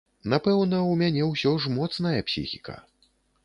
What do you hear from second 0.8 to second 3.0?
у мяне ўсё ж моцная псіхіка.